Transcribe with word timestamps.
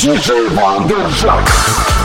DJ 0.00 0.48
Van 0.54 0.88
der 0.88 1.10
Zak. 1.10 1.99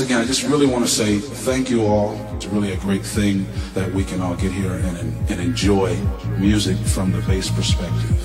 Again, 0.00 0.20
I 0.20 0.24
just 0.24 0.44
really 0.44 0.66
want 0.66 0.84
to 0.84 0.90
say 0.90 1.18
thank 1.18 1.68
you 1.68 1.84
all. 1.84 2.14
It's 2.34 2.46
really 2.46 2.72
a 2.72 2.76
great 2.76 3.04
thing 3.04 3.46
that 3.74 3.92
we 3.92 4.04
can 4.04 4.20
all 4.20 4.34
get 4.36 4.52
here 4.52 4.72
and, 4.72 5.30
and 5.30 5.40
enjoy 5.40 5.96
music 6.38 6.76
from 6.78 7.12
the 7.12 7.20
bass 7.22 7.50
perspective. 7.50 8.18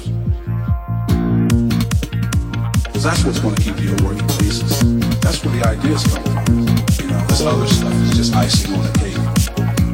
Because 2.83 3.03
that's 3.03 3.23
what's 3.25 3.39
going 3.39 3.55
to 3.55 3.61
keep 3.61 3.79
you 3.81 3.91
working 4.05 4.27
pieces. 4.37 4.79
That's 5.21 5.43
where 5.43 5.55
the 5.57 5.67
ideas 5.67 6.03
come 6.05 6.23
from. 6.23 6.59
You 7.01 7.11
know, 7.11 7.25
this 7.27 7.41
other 7.41 7.67
stuff 7.67 7.93
is 8.03 8.17
just 8.17 8.35
icing 8.35 8.73
on 8.75 8.83
the 8.83 8.93
cake. 8.99 9.17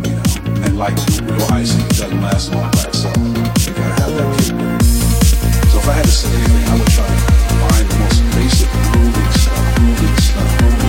You 0.05 0.15
know, 0.15 0.65
and 0.65 0.77
like 0.77 0.97
real 1.23 1.47
icing 1.53 1.87
doesn't 1.89 2.21
last 2.21 2.51
long 2.53 2.69
by 2.71 2.83
itself. 2.83 3.17
You 3.17 3.73
gotta 3.73 4.01
have 4.01 4.13
that 4.17 4.27
kick. 4.37 4.81
So 5.71 5.79
if 5.79 5.87
I 5.87 5.93
had 5.93 6.05
to 6.05 6.11
say 6.11 6.29
anything, 6.29 6.67
I 6.67 6.77
would 6.77 6.91
try 6.91 7.07
to 7.07 7.17
find 7.63 7.89
the 7.89 7.97
most 7.99 8.19
basic 8.35 8.69
grooving 8.91 9.31
stuff, 9.31 9.75
grooving 9.77 10.17
stuff. 10.17 10.80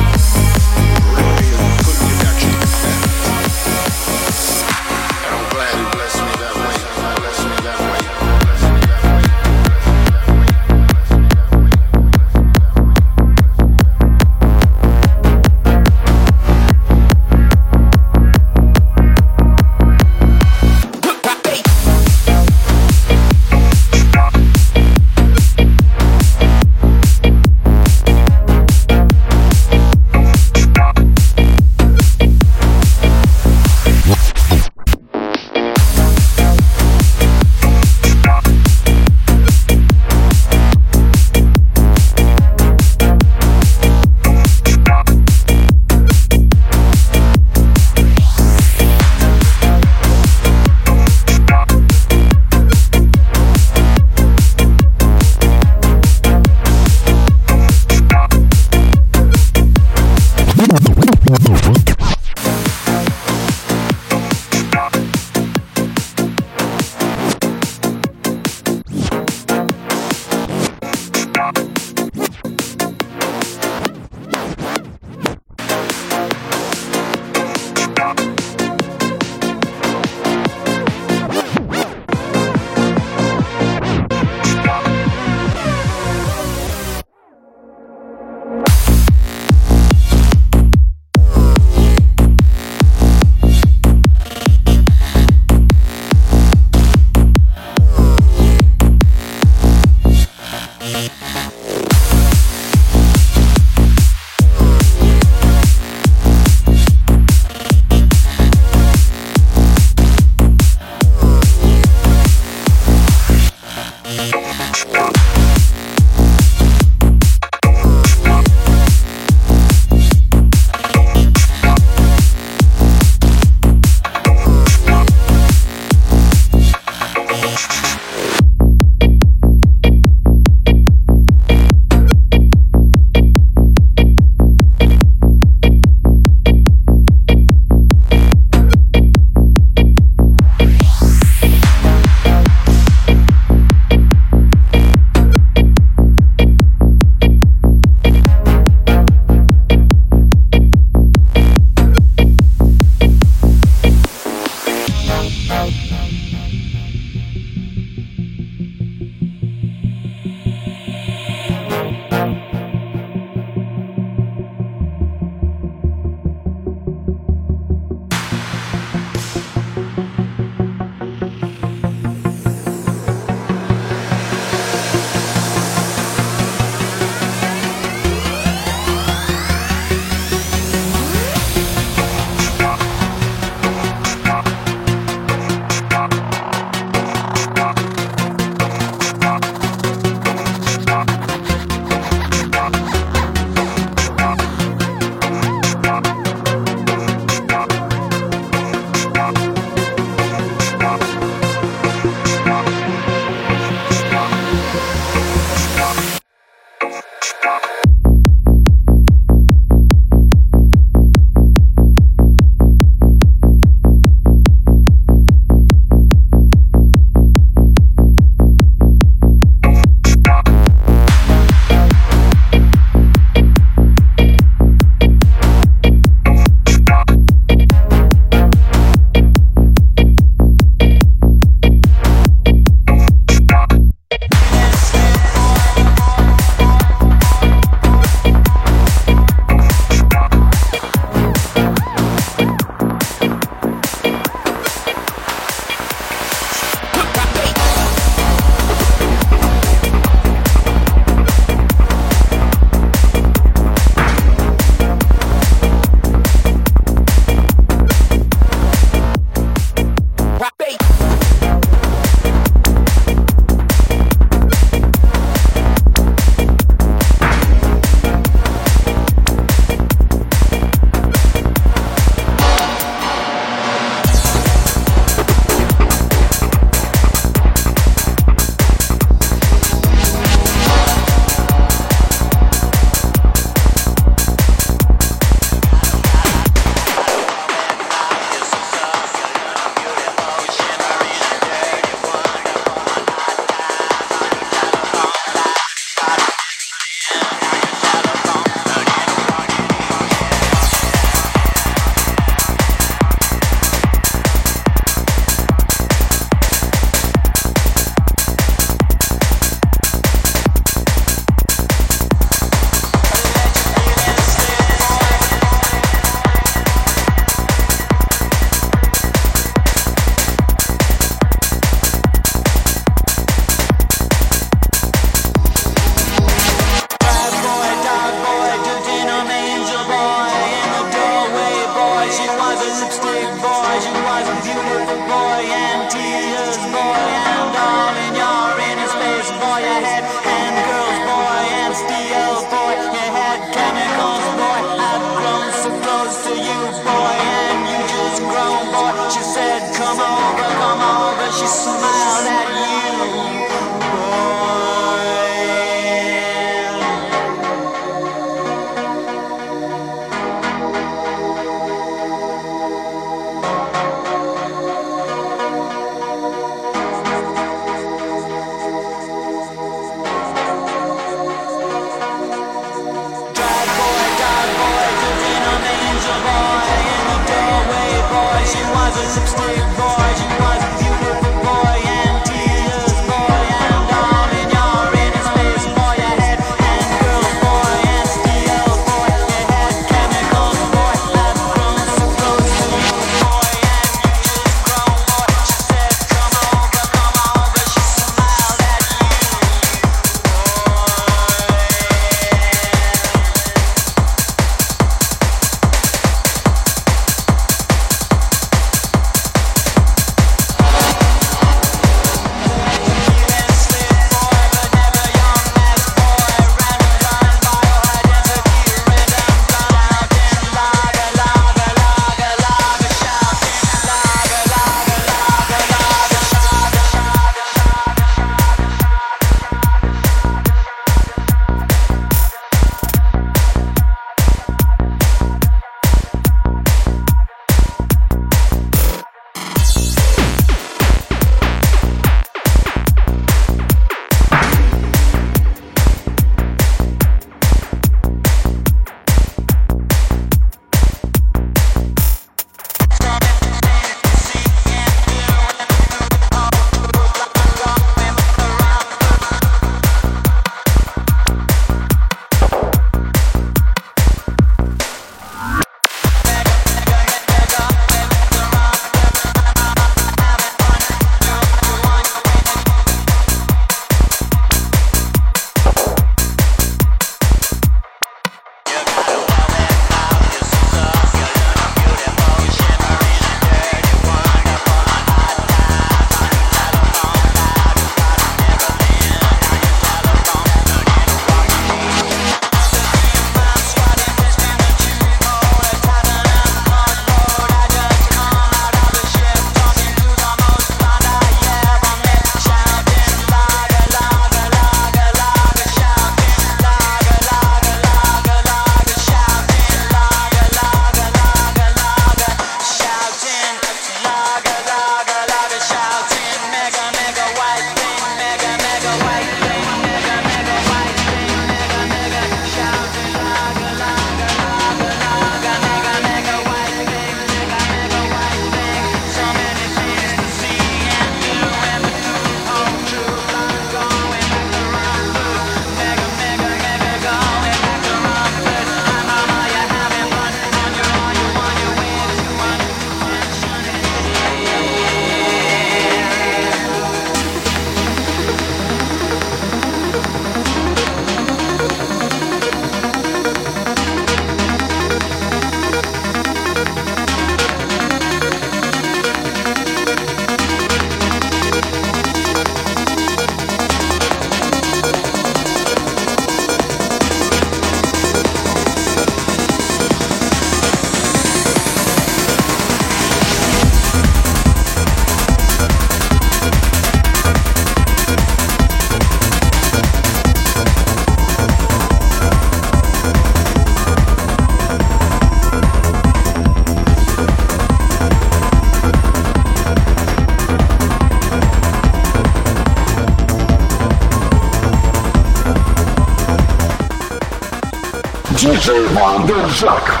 DJ 599.01 599.07
Wanderjack. 599.07 600.00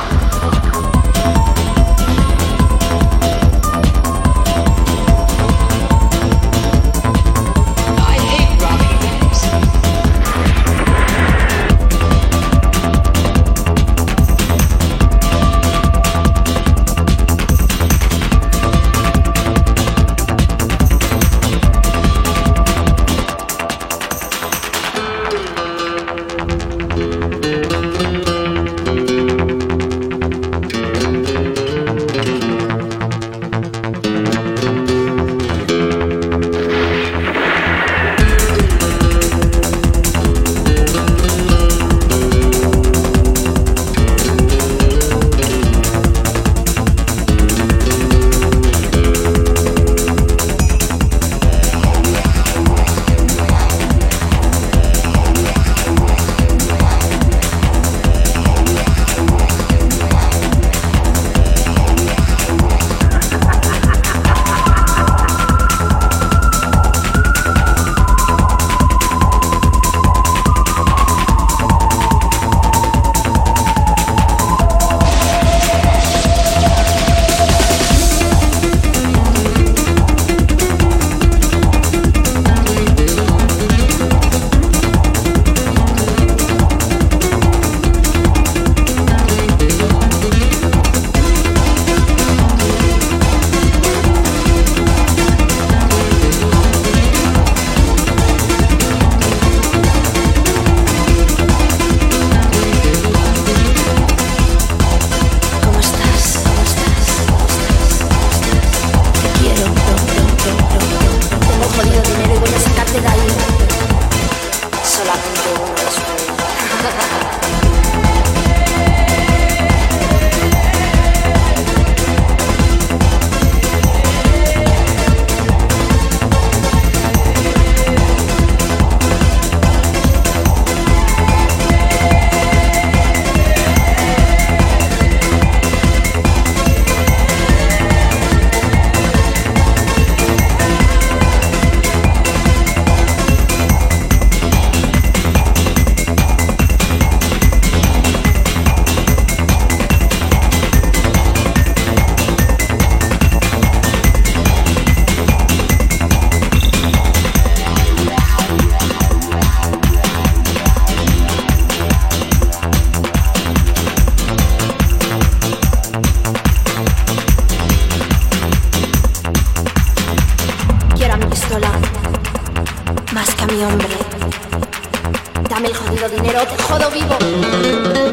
Dame 175.49 175.67
el 175.67 175.75
jodido 175.75 176.09
dinero, 176.09 176.39
te 176.47 176.63
jodo 176.63 176.89
vivo. 176.89 178.10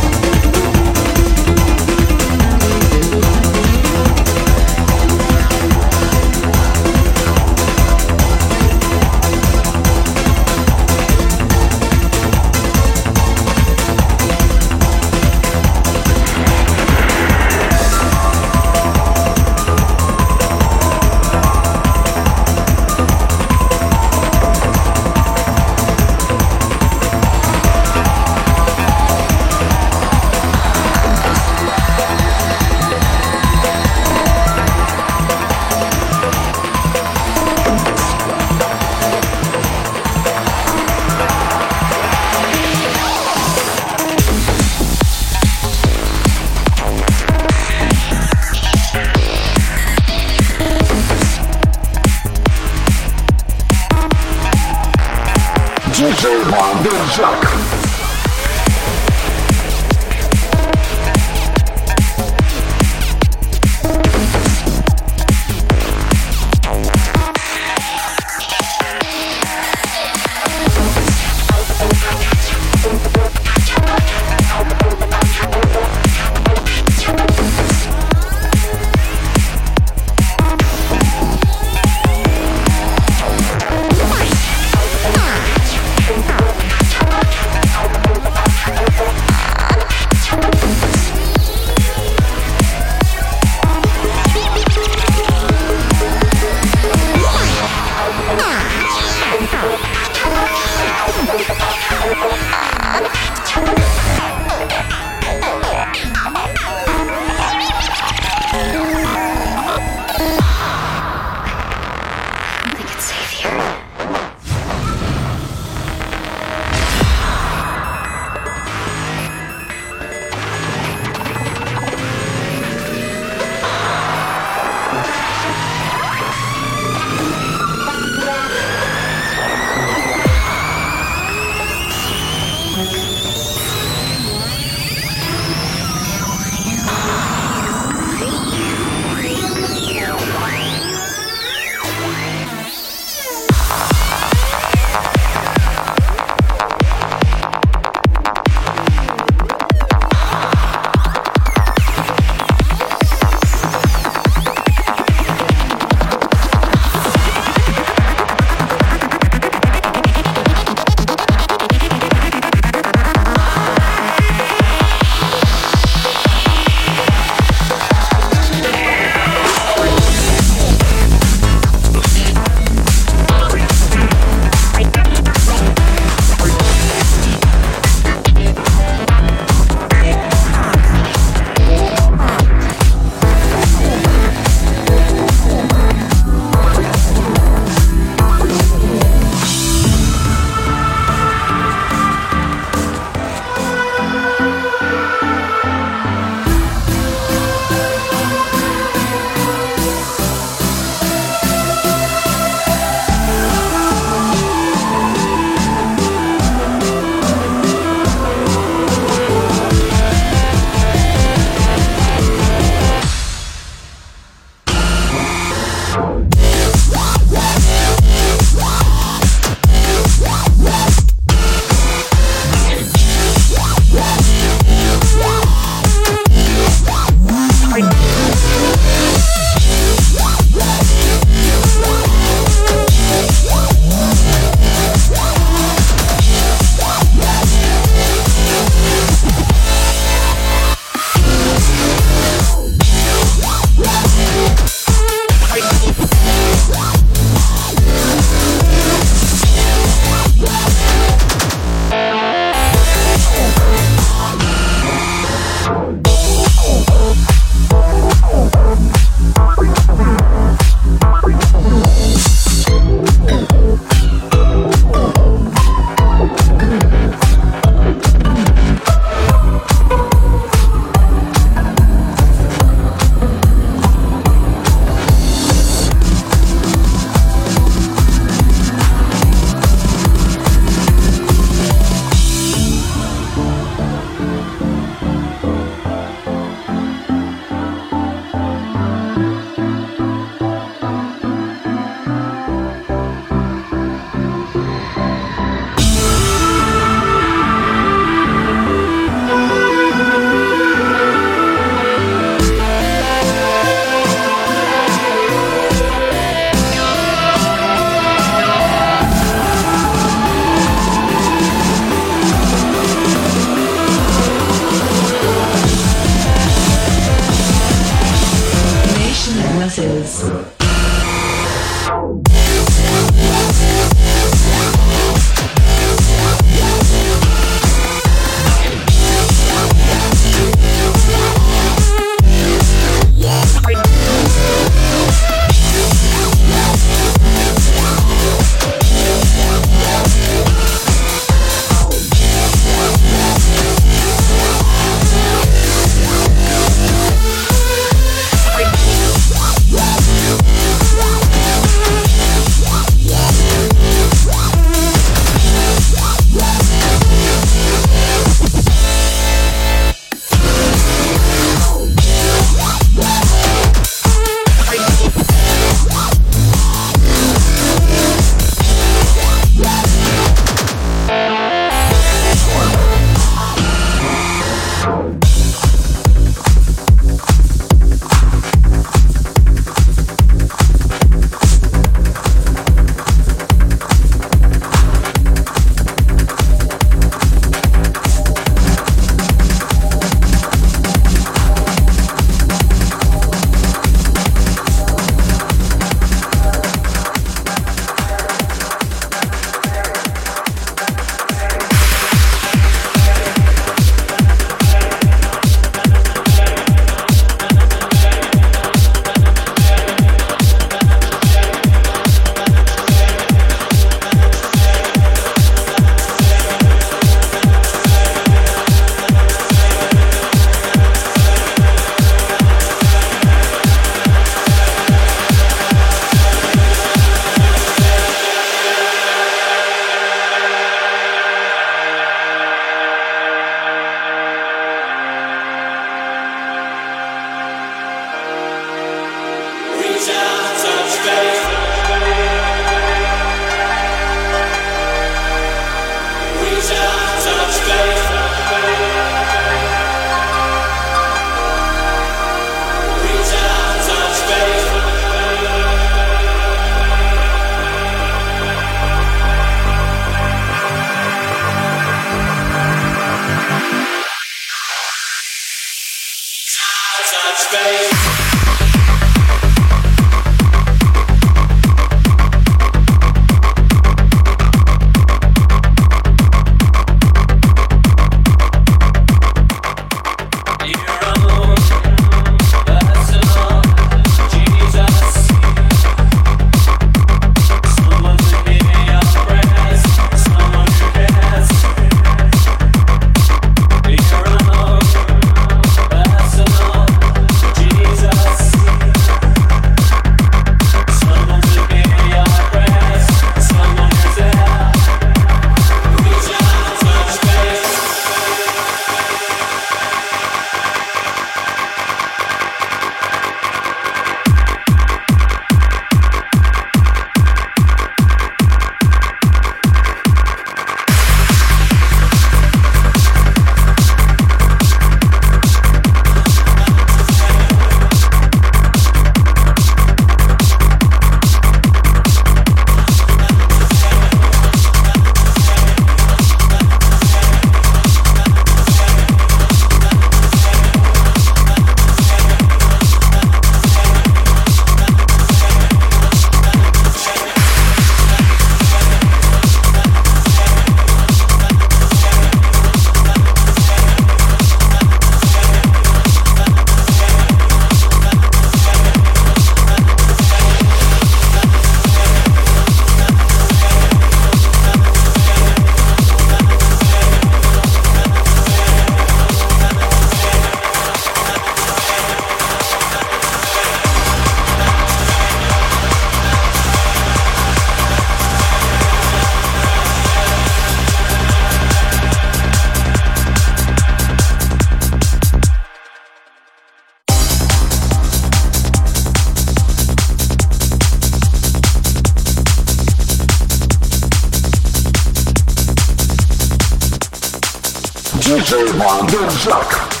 DJ 598.31 598.71
Wanderjack. 598.77 598.77
DJ 598.77 598.77
Wanderzak. 598.77 600.00